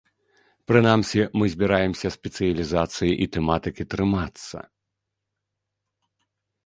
[0.69, 4.67] Прынамсі мы збіраемся спецыялізацыі і тэматыкі трымацца.